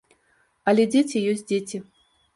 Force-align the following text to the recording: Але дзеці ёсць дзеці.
Але 0.73 0.85
дзеці 0.95 1.23
ёсць 1.35 1.45
дзеці. 1.53 1.77